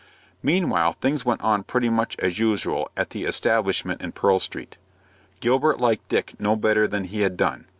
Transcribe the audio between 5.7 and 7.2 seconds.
liked Dick no better than